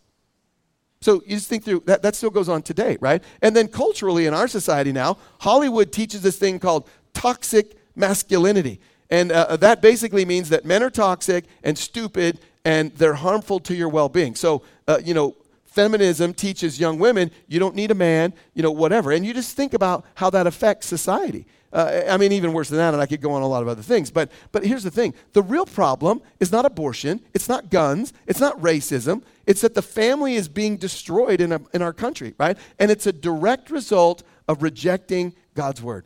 So 1.00 1.22
you 1.26 1.36
just 1.36 1.48
think 1.48 1.64
through 1.64 1.84
that, 1.86 2.02
that 2.02 2.16
still 2.16 2.30
goes 2.30 2.48
on 2.48 2.62
today, 2.62 2.96
right? 3.00 3.22
And 3.42 3.54
then 3.54 3.68
culturally 3.68 4.26
in 4.26 4.34
our 4.34 4.48
society 4.48 4.92
now, 4.92 5.18
Hollywood 5.40 5.92
teaches 5.92 6.22
this 6.22 6.38
thing 6.38 6.58
called 6.58 6.88
toxic 7.12 7.76
masculinity. 7.94 8.80
And 9.10 9.30
uh, 9.32 9.56
that 9.58 9.80
basically 9.82 10.24
means 10.24 10.48
that 10.48 10.64
men 10.64 10.82
are 10.82 10.90
toxic 10.90 11.44
and 11.62 11.78
stupid 11.78 12.40
and 12.64 12.92
they're 12.96 13.14
harmful 13.14 13.60
to 13.60 13.74
your 13.74 13.88
well 13.88 14.08
being. 14.08 14.34
So, 14.34 14.62
uh, 14.88 15.00
you 15.02 15.14
know, 15.14 15.36
feminism 15.64 16.32
teaches 16.34 16.80
young 16.80 16.98
women 16.98 17.30
you 17.46 17.60
don't 17.60 17.74
need 17.74 17.90
a 17.90 17.94
man, 17.94 18.32
you 18.54 18.62
know, 18.62 18.72
whatever. 18.72 19.12
And 19.12 19.24
you 19.24 19.32
just 19.34 19.56
think 19.56 19.74
about 19.74 20.04
how 20.14 20.30
that 20.30 20.46
affects 20.46 20.86
society. 20.86 21.46
Uh, 21.72 22.04
I 22.08 22.16
mean, 22.16 22.32
even 22.32 22.52
worse 22.52 22.70
than 22.70 22.78
that, 22.78 22.94
and 22.94 23.02
I 23.02 23.06
could 23.06 23.20
go 23.20 23.32
on 23.32 23.42
a 23.42 23.46
lot 23.46 23.60
of 23.60 23.68
other 23.68 23.82
things. 23.82 24.10
But, 24.10 24.30
but 24.50 24.64
here's 24.64 24.82
the 24.82 24.90
thing 24.90 25.14
the 25.34 25.42
real 25.42 25.66
problem 25.66 26.22
is 26.40 26.50
not 26.50 26.64
abortion, 26.64 27.20
it's 27.34 27.48
not 27.48 27.70
guns, 27.70 28.12
it's 28.26 28.40
not 28.40 28.58
racism. 28.60 29.22
It's 29.46 29.60
that 29.60 29.74
the 29.74 29.82
family 29.82 30.34
is 30.34 30.48
being 30.48 30.76
destroyed 30.76 31.40
in, 31.40 31.52
a, 31.52 31.60
in 31.72 31.82
our 31.82 31.92
country, 31.92 32.34
right? 32.38 32.58
And 32.80 32.90
it's 32.90 33.06
a 33.06 33.12
direct 33.12 33.70
result 33.70 34.24
of 34.48 34.62
rejecting 34.62 35.34
God's 35.54 35.80
word. 35.80 36.04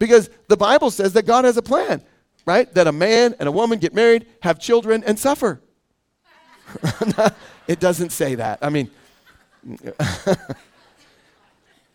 Because 0.00 0.30
the 0.48 0.56
Bible 0.56 0.90
says 0.90 1.12
that 1.12 1.26
God 1.26 1.44
has 1.44 1.56
a 1.56 1.62
plan 1.62 2.02
right? 2.50 2.74
That 2.74 2.88
a 2.88 2.92
man 2.92 3.36
and 3.38 3.48
a 3.48 3.52
woman 3.52 3.78
get 3.78 3.94
married, 3.94 4.26
have 4.42 4.58
children, 4.58 5.04
and 5.06 5.16
suffer. 5.16 5.60
it 7.68 7.78
doesn't 7.78 8.10
say 8.10 8.34
that. 8.34 8.58
I 8.60 8.70
mean, 8.70 8.90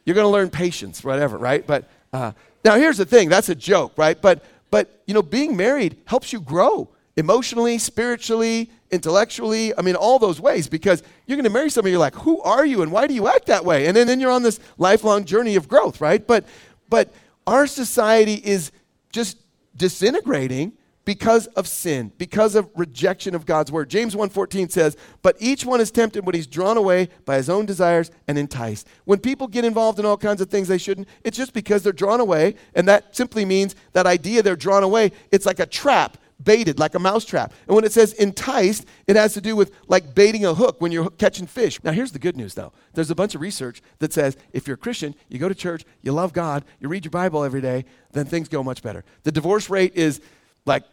you're 0.06 0.16
going 0.16 0.26
to 0.26 0.30
learn 0.30 0.50
patience, 0.50 1.04
whatever, 1.04 1.38
right? 1.38 1.68
But 1.68 1.90
uh, 2.14 2.32
now 2.64 2.78
here's 2.78 2.96
the 2.96 3.06
thing 3.06 3.28
that's 3.28 3.50
a 3.50 3.56
joke, 3.56 3.98
right? 3.98 4.22
But, 4.22 4.46
but, 4.72 5.04
you 5.08 5.14
know, 5.14 5.22
being 5.22 5.58
married 5.58 5.98
helps 6.06 6.32
you 6.32 6.40
grow 6.40 6.88
emotionally, 7.18 7.78
spiritually, 7.78 8.72
intellectually. 8.92 9.78
I 9.78 9.82
mean, 9.82 9.96
all 9.96 10.20
those 10.20 10.40
ways 10.40 10.70
because 10.70 11.04
you're 11.26 11.36
going 11.36 11.44
to 11.44 11.50
marry 11.50 11.70
somebody, 11.70 11.92
you're 11.92 12.00
like, 12.00 12.16
who 12.16 12.42
are 12.44 12.66
you 12.66 12.82
and 12.82 12.94
why 12.94 13.08
do 13.08 13.14
you 13.14 13.28
act 13.28 13.48
that 13.48 13.66
way? 13.66 13.88
And 13.88 13.98
then, 13.98 14.08
then 14.08 14.22
you're 14.22 14.32
on 14.32 14.44
this 14.44 14.62
lifelong 14.78 15.26
journey 15.26 15.58
of 15.58 15.68
growth, 15.68 16.00
right? 16.00 16.26
But, 16.26 16.46
but 16.88 17.14
our 17.46 17.68
society 17.68 18.36
is 18.36 18.72
just 19.12 19.38
disintegrating 19.76 20.74
because 21.06 21.46
of 21.48 21.68
sin, 21.68 22.12
because 22.18 22.56
of 22.56 22.68
rejection 22.76 23.36
of 23.36 23.46
God's 23.46 23.72
word. 23.72 23.90
James 23.90 24.16
1:14 24.16 24.70
says, 24.70 24.98
"But 25.22 25.36
each 25.40 25.64
one 25.64 25.80
is 25.80 25.92
tempted 25.92 26.26
when 26.26 26.34
he's 26.34 26.48
drawn 26.48 26.78
away 26.78 27.10
by 27.26 27.38
his 27.38 27.50
own 27.50 27.68
desires 27.68 28.10
and 28.28 28.40
enticed." 28.40 28.88
When 29.06 29.20
people 29.20 29.48
get 29.48 29.64
involved 29.64 30.00
in 30.00 30.06
all 30.06 30.18
kinds 30.18 30.42
of 30.42 30.50
things 30.50 30.68
they 30.68 30.80
shouldn't, 30.80 31.08
it's 31.24 31.38
just 31.38 31.54
because 31.54 31.84
they're 31.84 31.94
drawn 31.94 32.20
away, 32.20 32.56
and 32.74 32.88
that 32.88 33.16
simply 33.16 33.46
means 33.46 33.76
that 33.94 34.08
idea 34.08 34.42
they're 34.42 34.56
drawn 34.56 34.84
away, 34.84 35.12
it's 35.32 35.46
like 35.46 35.60
a 35.60 35.68
trap 35.68 36.18
baited 36.44 36.80
like 36.80 36.96
a 36.96 37.00
mousetrap. 37.00 37.54
And 37.68 37.76
when 37.76 37.86
it 37.86 37.92
says 37.92 38.14
enticed, 38.14 38.86
it 39.08 39.16
has 39.16 39.34
to 39.34 39.42
do 39.42 39.56
with 39.56 39.72
like 39.88 40.14
baiting 40.14 40.46
a 40.46 40.54
hook 40.54 40.82
when 40.82 40.92
you're 40.92 41.10
catching 41.12 41.48
fish. 41.48 41.82
Now, 41.84 41.92
here's 41.92 42.12
the 42.12 42.20
good 42.20 42.36
news 42.36 42.54
though. 42.54 42.74
There's 42.94 43.10
a 43.10 43.16
bunch 43.16 43.36
of 43.36 43.42
research 43.42 43.82
that 44.00 44.14
says 44.14 44.38
if 44.52 44.68
you're 44.68 44.76
a 44.76 44.78
Christian, 44.78 45.16
you 45.30 45.40
go 45.40 45.50
to 45.50 45.56
church, 45.56 45.86
you 46.02 46.12
love 46.12 46.34
God, 46.34 46.66
you 46.80 46.90
read 46.90 47.06
your 47.06 47.12
Bible 47.12 47.44
every 47.44 47.62
day, 47.62 47.86
then 48.12 48.26
things 48.26 48.50
go 48.50 48.64
much 48.64 48.82
better. 48.82 49.04
The 49.24 49.32
divorce 49.32 49.70
rate 49.70 49.94
is 49.96 50.22
like, 50.66 50.84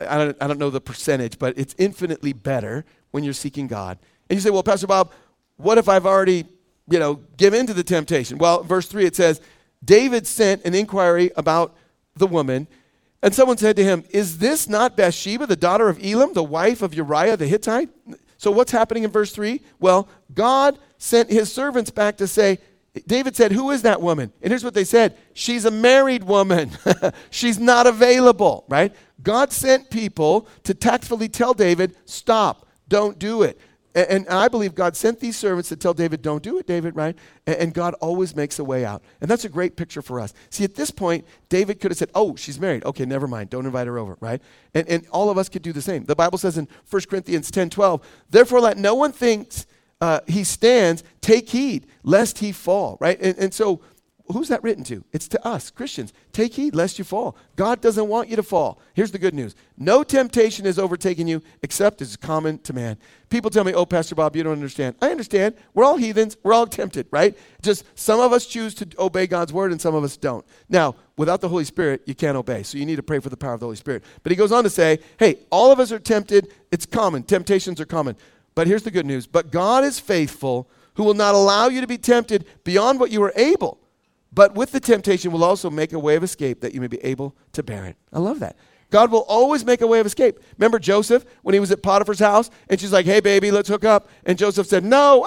I 0.00 0.18
don't, 0.18 0.36
I 0.40 0.46
don't 0.46 0.58
know 0.58 0.70
the 0.70 0.80
percentage, 0.80 1.38
but 1.38 1.58
it's 1.58 1.74
infinitely 1.78 2.32
better 2.32 2.84
when 3.10 3.24
you're 3.24 3.32
seeking 3.32 3.66
God. 3.66 3.98
And 4.28 4.36
you 4.36 4.40
say, 4.40 4.50
well, 4.50 4.62
Pastor 4.62 4.86
Bob, 4.86 5.12
what 5.56 5.78
if 5.78 5.88
I've 5.88 6.06
already, 6.06 6.46
you 6.88 6.98
know, 6.98 7.20
given 7.36 7.60
into 7.60 7.74
the 7.74 7.82
temptation? 7.82 8.38
Well, 8.38 8.62
verse 8.62 8.86
3 8.86 9.06
it 9.06 9.16
says, 9.16 9.40
David 9.84 10.26
sent 10.26 10.64
an 10.64 10.74
inquiry 10.74 11.30
about 11.36 11.76
the 12.16 12.26
woman 12.26 12.66
and 13.22 13.34
someone 13.34 13.56
said 13.56 13.76
to 13.76 13.84
him, 13.84 14.04
Is 14.10 14.38
this 14.38 14.68
not 14.68 14.96
Bathsheba, 14.96 15.46
the 15.46 15.56
daughter 15.56 15.88
of 15.88 16.02
Elam, 16.02 16.34
the 16.34 16.44
wife 16.44 16.82
of 16.82 16.94
Uriah 16.94 17.36
the 17.36 17.46
Hittite? 17.46 17.90
So 18.36 18.50
what's 18.50 18.70
happening 18.70 19.02
in 19.02 19.10
verse 19.10 19.32
3? 19.32 19.60
Well, 19.80 20.08
God 20.32 20.78
sent 20.98 21.30
his 21.30 21.52
servants 21.52 21.90
back 21.90 22.16
to 22.18 22.28
say, 22.28 22.58
David 23.06 23.36
said, 23.36 23.52
Who 23.52 23.70
is 23.70 23.82
that 23.82 24.00
woman? 24.00 24.32
And 24.42 24.50
here's 24.50 24.64
what 24.64 24.74
they 24.74 24.84
said 24.84 25.16
She's 25.34 25.64
a 25.64 25.70
married 25.70 26.24
woman. 26.24 26.70
She's 27.30 27.58
not 27.58 27.86
available, 27.86 28.64
right? 28.68 28.94
God 29.22 29.52
sent 29.52 29.90
people 29.90 30.48
to 30.64 30.74
tactfully 30.74 31.28
tell 31.28 31.54
David, 31.54 31.96
Stop, 32.04 32.66
don't 32.88 33.18
do 33.18 33.42
it. 33.42 33.60
And, 34.06 34.28
I 34.28 34.48
believe 34.48 34.74
God 34.74 34.96
sent 34.96 35.18
these 35.18 35.36
servants 35.36 35.68
to 35.70 35.76
tell 35.76 35.94
David, 35.94 36.22
don't 36.22 36.42
do 36.42 36.58
it, 36.58 36.66
David, 36.66 36.94
right? 36.94 37.16
And, 37.46 37.74
God 37.74 37.94
always 37.94 38.36
makes 38.36 38.58
a 38.58 38.64
way 38.64 38.84
out. 38.84 39.02
And 39.20 39.30
that's 39.30 39.44
a 39.44 39.48
great 39.48 39.76
picture 39.76 40.02
for 40.02 40.20
us. 40.20 40.32
See, 40.50 40.64
at 40.64 40.74
this 40.74 40.90
point, 40.90 41.26
David 41.48 41.80
could 41.80 41.90
have 41.90 41.98
said, 41.98 42.10
oh, 42.14 42.36
she's 42.36 42.60
married. 42.60 42.84
Okay, 42.84 43.04
never 43.04 43.26
mind. 43.26 43.50
Don't 43.50 43.66
invite 43.66 43.86
her 43.86 43.98
over, 43.98 44.16
right? 44.20 44.40
And, 44.74 44.88
and 44.88 45.06
all 45.08 45.30
of 45.30 45.38
us 45.38 45.48
could 45.48 45.62
do 45.62 45.72
the 45.72 45.82
same. 45.82 46.04
The 46.04 46.16
Bible 46.16 46.38
says 46.38 46.58
in 46.58 46.68
1 46.90 47.02
Corinthians 47.08 47.50
10 47.50 47.70
12, 47.70 48.06
therefore 48.30 48.60
let 48.60 48.78
no 48.78 48.94
one 48.94 49.12
think 49.12 49.52
uh, 50.00 50.20
he 50.26 50.44
stands, 50.44 51.02
take 51.20 51.48
heed 51.50 51.86
lest 52.02 52.38
he 52.38 52.52
fall, 52.52 52.98
right? 53.00 53.20
And, 53.20 53.36
and 53.38 53.52
so 53.54 53.80
who's 54.30 54.48
that 54.48 54.62
written 54.62 54.84
to? 54.84 55.04
It's 55.12 55.28
to 55.28 55.46
us, 55.46 55.70
Christians. 55.70 56.12
Take 56.32 56.54
heed 56.54 56.74
lest 56.74 56.98
you 56.98 57.04
fall. 57.04 57.36
God 57.56 57.80
doesn't 57.80 58.08
want 58.08 58.28
you 58.28 58.36
to 58.36 58.42
fall. 58.42 58.80
Here's 58.94 59.10
the 59.10 59.18
good 59.18 59.34
news 59.34 59.54
no 59.76 60.02
temptation 60.02 60.64
has 60.66 60.78
overtaken 60.78 61.26
you 61.26 61.42
except 61.62 62.02
as 62.02 62.16
common 62.16 62.58
to 62.60 62.72
man. 62.72 62.98
People 63.30 63.50
tell 63.50 63.64
me, 63.64 63.74
oh, 63.74 63.86
Pastor 63.86 64.14
Bob, 64.14 64.36
you 64.36 64.42
don't 64.42 64.52
understand. 64.52 64.96
I 65.00 65.10
understand. 65.10 65.54
We're 65.74 65.84
all 65.84 65.96
heathens. 65.96 66.36
We're 66.42 66.54
all 66.54 66.66
tempted, 66.66 67.06
right? 67.10 67.36
Just 67.62 67.84
some 67.98 68.20
of 68.20 68.32
us 68.32 68.46
choose 68.46 68.74
to 68.76 68.88
obey 68.98 69.26
God's 69.26 69.52
word 69.52 69.70
and 69.70 69.80
some 69.80 69.94
of 69.94 70.04
us 70.04 70.16
don't. 70.16 70.44
Now, 70.68 70.94
without 71.16 71.40
the 71.40 71.48
Holy 71.48 71.64
Spirit, 71.64 72.02
you 72.06 72.14
can't 72.14 72.36
obey. 72.36 72.62
So 72.62 72.78
you 72.78 72.86
need 72.86 72.96
to 72.96 73.02
pray 73.02 73.18
for 73.18 73.28
the 73.28 73.36
power 73.36 73.54
of 73.54 73.60
the 73.60 73.66
Holy 73.66 73.76
Spirit. 73.76 74.02
But 74.22 74.32
he 74.32 74.36
goes 74.36 74.52
on 74.52 74.64
to 74.64 74.70
say, 74.70 75.00
hey, 75.18 75.40
all 75.50 75.70
of 75.70 75.80
us 75.80 75.92
are 75.92 75.98
tempted. 75.98 76.52
It's 76.70 76.86
common. 76.86 77.22
Temptations 77.22 77.80
are 77.80 77.86
common. 77.86 78.16
But 78.54 78.66
here's 78.66 78.82
the 78.82 78.90
good 78.90 79.06
news. 79.06 79.26
But 79.26 79.50
God 79.50 79.84
is 79.84 80.00
faithful, 80.00 80.68
who 80.94 81.04
will 81.04 81.14
not 81.14 81.34
allow 81.34 81.68
you 81.68 81.80
to 81.80 81.86
be 81.86 81.98
tempted 81.98 82.44
beyond 82.64 82.98
what 82.98 83.10
you 83.10 83.22
are 83.22 83.32
able 83.36 83.78
but 84.32 84.54
with 84.54 84.72
the 84.72 84.80
temptation 84.80 85.32
will 85.32 85.44
also 85.44 85.70
make 85.70 85.92
a 85.92 85.98
way 85.98 86.16
of 86.16 86.22
escape 86.22 86.60
that 86.60 86.74
you 86.74 86.80
may 86.80 86.86
be 86.86 86.98
able 87.04 87.34
to 87.52 87.62
bear 87.62 87.86
it. 87.86 87.96
I 88.12 88.18
love 88.18 88.40
that. 88.40 88.56
God 88.90 89.10
will 89.10 89.24
always 89.28 89.64
make 89.64 89.82
a 89.82 89.86
way 89.86 90.00
of 90.00 90.06
escape. 90.06 90.40
Remember 90.56 90.78
Joseph 90.78 91.24
when 91.42 91.52
he 91.52 91.60
was 91.60 91.70
at 91.70 91.82
Potiphar's 91.82 92.18
house 92.18 92.50
and 92.70 92.80
she's 92.80 92.92
like, 92.92 93.04
hey, 93.04 93.20
baby, 93.20 93.50
let's 93.50 93.68
hook 93.68 93.84
up. 93.84 94.08
And 94.24 94.38
Joseph 94.38 94.66
said, 94.66 94.82
no. 94.82 95.26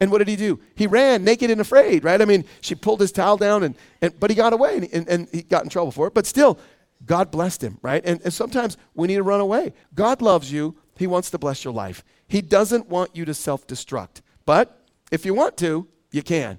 And 0.00 0.10
what 0.10 0.18
did 0.18 0.28
he 0.28 0.36
do? 0.36 0.58
He 0.74 0.86
ran 0.86 1.22
naked 1.22 1.50
and 1.50 1.60
afraid, 1.60 2.02
right? 2.02 2.20
I 2.20 2.24
mean, 2.24 2.44
she 2.62 2.74
pulled 2.74 3.00
his 3.00 3.12
towel 3.12 3.36
down, 3.36 3.62
and, 3.62 3.74
and 4.00 4.18
but 4.18 4.30
he 4.30 4.36
got 4.36 4.54
away 4.54 4.76
and, 4.76 4.88
and, 4.92 5.08
and 5.08 5.28
he 5.32 5.42
got 5.42 5.64
in 5.64 5.68
trouble 5.68 5.92
for 5.92 6.06
it. 6.06 6.14
But 6.14 6.24
still, 6.26 6.58
God 7.04 7.30
blessed 7.30 7.62
him, 7.62 7.78
right? 7.82 8.02
And, 8.04 8.20
and 8.22 8.32
sometimes 8.32 8.78
we 8.94 9.08
need 9.08 9.16
to 9.16 9.22
run 9.22 9.40
away. 9.40 9.74
God 9.94 10.22
loves 10.22 10.50
you, 10.50 10.76
He 10.96 11.06
wants 11.06 11.30
to 11.30 11.38
bless 11.38 11.64
your 11.64 11.74
life. 11.74 12.02
He 12.26 12.40
doesn't 12.40 12.88
want 12.88 13.14
you 13.14 13.24
to 13.26 13.34
self 13.34 13.66
destruct. 13.66 14.22
But 14.46 14.80
if 15.10 15.26
you 15.26 15.34
want 15.34 15.56
to, 15.58 15.86
you 16.10 16.22
can. 16.22 16.58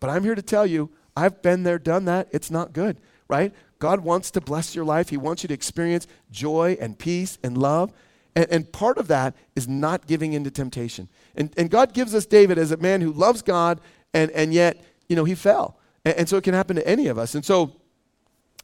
But 0.00 0.10
I'm 0.10 0.24
here 0.24 0.34
to 0.34 0.42
tell 0.42 0.66
you, 0.66 0.90
I've 1.16 1.42
been 1.42 1.62
there, 1.62 1.78
done 1.78 2.04
that. 2.06 2.28
It's 2.30 2.50
not 2.50 2.72
good, 2.72 2.98
right? 3.28 3.52
God 3.78 4.00
wants 4.00 4.30
to 4.32 4.40
bless 4.40 4.74
your 4.74 4.84
life. 4.84 5.08
He 5.08 5.16
wants 5.16 5.42
you 5.42 5.48
to 5.48 5.54
experience 5.54 6.06
joy 6.30 6.76
and 6.80 6.98
peace 6.98 7.38
and 7.42 7.58
love. 7.58 7.92
And, 8.34 8.46
and 8.50 8.72
part 8.72 8.98
of 8.98 9.08
that 9.08 9.34
is 9.56 9.68
not 9.68 10.06
giving 10.06 10.32
into 10.32 10.50
temptation. 10.50 11.08
And, 11.34 11.52
and 11.56 11.70
God 11.70 11.92
gives 11.92 12.14
us 12.14 12.24
David 12.24 12.58
as 12.58 12.70
a 12.70 12.76
man 12.76 13.00
who 13.00 13.12
loves 13.12 13.42
God, 13.42 13.80
and, 14.14 14.30
and 14.30 14.54
yet, 14.54 14.82
you 15.08 15.16
know, 15.16 15.24
he 15.24 15.34
fell. 15.34 15.78
And, 16.04 16.14
and 16.16 16.28
so 16.28 16.36
it 16.36 16.44
can 16.44 16.54
happen 16.54 16.76
to 16.76 16.86
any 16.86 17.08
of 17.08 17.18
us. 17.18 17.34
And 17.34 17.44
so 17.44 17.76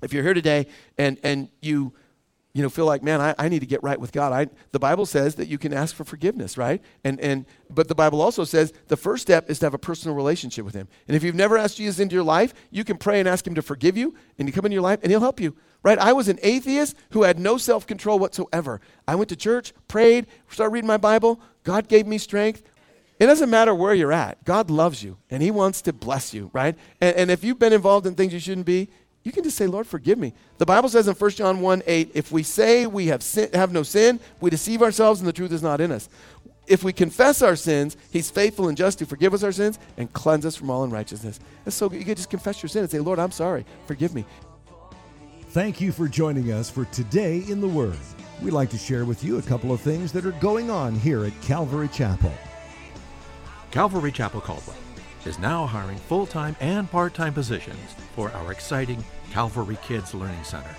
if 0.03 0.13
you're 0.13 0.23
here 0.23 0.35
today 0.35 0.67
and, 0.97 1.19
and 1.23 1.49
you 1.61 1.93
you 2.59 2.63
know, 2.65 2.69
feel 2.69 2.87
like, 2.87 3.05
man, 3.05 3.21
I, 3.21 3.37
I 3.39 3.49
need 3.49 3.61
to 3.61 3.67
get 3.67 3.85
right 3.85 4.01
with 4.01 4.11
God. 4.11 4.33
I, 4.33 4.51
the 4.73 4.81
Bible 4.81 5.07
says 5.07 5.37
that 5.37 5.47
you 5.47 5.59
can 5.59 5.73
ask 5.73 5.95
for 5.95 6.03
forgiveness, 6.03 6.59
right? 6.59 6.83
And, 7.05 7.21
and, 7.21 7.47
but 7.71 7.87
the 7.87 7.95
Bible 7.95 8.21
also 8.21 8.43
says 8.43 8.73
the 8.89 8.97
first 8.97 9.23
step 9.23 9.49
is 9.49 9.61
to 9.61 9.67
have 9.67 9.75
a 9.75 9.79
personal 9.79 10.17
relationship 10.17 10.65
with 10.65 10.75
Him. 10.75 10.89
And 11.07 11.17
if 11.17 11.23
you've 11.23 11.37
never 11.37 11.57
asked 11.57 11.77
Jesus 11.77 12.01
into 12.01 12.17
your 12.17 12.25
life, 12.25 12.53
you 12.73 12.83
can 12.83 12.97
pray 12.97 13.21
and 13.21 13.29
ask 13.29 13.47
Him 13.47 13.55
to 13.55 13.63
forgive 13.63 13.97
you, 13.97 14.13
and 14.37 14.49
you 14.49 14.53
come 14.53 14.65
into 14.65 14.75
your 14.75 14.83
life, 14.83 14.99
and 15.05 15.13
He'll 15.13 15.21
help 15.21 15.39
you, 15.39 15.55
right? 15.85 16.01
I 16.01 16.13
was 16.13 16.27
an 16.27 16.41
atheist 16.43 16.97
who 17.11 17.23
had 17.23 17.39
no 17.39 17.59
self 17.59 17.87
control 17.87 18.19
whatsoever. 18.19 18.81
I 19.07 19.15
went 19.15 19.29
to 19.29 19.37
church, 19.37 19.73
prayed, 19.87 20.27
started 20.49 20.73
reading 20.73 20.89
my 20.89 20.97
Bible. 20.97 21.41
God 21.63 21.87
gave 21.87 22.09
me 22.09 22.19
strength. 22.19 22.65
It 23.21 23.27
doesn't 23.27 23.51
matter 23.51 23.73
where 23.73 23.95
you're 23.95 24.13
at. 24.13 24.43
God 24.43 24.69
loves 24.69 25.05
you, 25.05 25.19
and 25.31 25.45
He 25.45 25.53
wants 25.53 25.81
to 25.83 25.93
bless 25.93 26.35
you, 26.35 26.51
right? 26.53 26.77
And, 27.01 27.15
and 27.15 27.31
if 27.31 27.45
you've 27.45 27.61
been 27.61 27.73
involved 27.73 28.05
in 28.05 28.17
things 28.17 28.33
you 28.33 28.41
shouldn't 28.41 28.67
be, 28.67 28.89
you 29.25 29.33
can 29.33 29.45
just 29.45 29.57
say, 29.57 29.67
Lord, 29.67 29.87
forgive 29.87 30.19
me. 30.19 30.33
The 30.59 30.67
Bible 30.67 30.89
says 30.89 31.09
in 31.09 31.15
1 31.15 31.31
John 31.33 31.61
1 31.61 31.83
8, 31.87 32.13
if 32.15 32.33
we 32.33 32.43
say 32.43 32.87
we 32.87 33.09
have, 33.09 33.23
sin, 33.23 33.51
have 33.53 33.73
no 33.73 33.83
sin, 33.83 34.21
we 34.41 34.51
deceive 34.51 34.83
ourselves 34.83 35.21
and 35.21 35.29
the 35.29 35.33
truth 35.33 35.53
is 35.53 35.63
not 35.63 35.81
in 35.81 35.93
us. 35.93 36.09
If 36.67 36.85
we 36.85 36.93
confess 36.93 37.43
our 37.43 37.57
sins, 37.57 37.97
He's 38.11 38.31
faithful 38.31 38.69
and 38.69 38.77
just 38.77 38.99
to 38.99 39.07
forgive 39.07 39.35
us 39.35 39.43
our 39.43 39.53
sins 39.53 39.79
and 39.97 40.13
cleanse 40.13 40.47
us 40.47 40.55
from 40.55 40.71
all 40.71 40.85
unrighteousness. 40.85 41.41
That's 41.65 41.77
so 41.77 41.89
good. 41.89 41.99
You 41.99 42.05
can 42.05 42.15
just 42.15 42.31
confess 42.31 42.63
your 42.63 42.69
sin 42.69 42.83
and 42.83 42.91
say, 42.91 43.01
Lord, 43.01 43.19
I'm 43.19 43.31
sorry. 43.31 43.65
Forgive 43.87 44.15
me. 44.15 44.25
Thank 45.51 45.81
you 45.81 45.93
for 45.93 46.09
joining 46.09 46.53
us 46.53 46.71
for 46.71 46.85
Today 46.87 47.43
in 47.49 47.61
the 47.61 47.69
Word. 47.69 47.97
We'd 48.43 48.53
like 48.53 48.71
to 48.71 48.79
share 48.79 49.05
with 49.05 49.25
you 49.25 49.39
a 49.39 49.43
couple 49.43 49.73
of 49.73 49.81
things 49.81 50.13
that 50.13 50.27
are 50.27 50.33
going 50.33 50.71
on 50.71 50.95
here 50.95 51.25
at 51.25 51.41
Calvary 51.41 51.89
Chapel. 51.89 52.33
Calvary 53.71 54.13
Chapel 54.13 54.41
Caldwell 54.41 54.77
is 55.29 55.39
now 55.39 55.67
hiring 55.67 55.99
full 55.99 56.27
time 56.27 56.57
and 56.59 56.91
part 56.91 57.13
time 57.13 57.35
positions 57.35 57.95
for 58.17 58.33
our 58.33 58.51
exciting 58.51 59.05
Calvary 59.31 59.77
Kids 59.83 60.15
Learning 60.15 60.43
Center. 60.43 60.75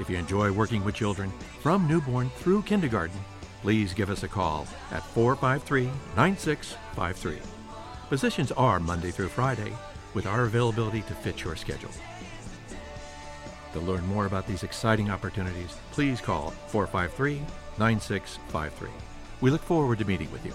If 0.00 0.08
you 0.08 0.16
enjoy 0.16 0.50
working 0.50 0.82
with 0.82 0.94
children 0.94 1.30
from 1.60 1.86
newborn 1.86 2.30
through 2.30 2.62
kindergarten, 2.62 3.20
please 3.60 3.92
give 3.92 4.08
us 4.08 4.22
a 4.22 4.28
call 4.28 4.66
at 4.90 5.04
453 5.08 5.90
9653. 6.16 7.38
Positions 8.08 8.52
are 8.52 8.80
Monday 8.80 9.10
through 9.10 9.28
Friday 9.28 9.74
with 10.14 10.26
our 10.26 10.44
availability 10.44 11.02
to 11.02 11.14
fit 11.14 11.44
your 11.44 11.54
schedule. 11.54 11.90
To 13.74 13.80
learn 13.80 14.06
more 14.06 14.24
about 14.24 14.46
these 14.46 14.62
exciting 14.62 15.10
opportunities, 15.10 15.76
please 15.92 16.22
call 16.22 16.52
453 16.68 17.42
9653. 17.78 18.88
We 19.42 19.50
look 19.50 19.62
forward 19.62 19.98
to 19.98 20.06
meeting 20.06 20.32
with 20.32 20.46
you. 20.46 20.54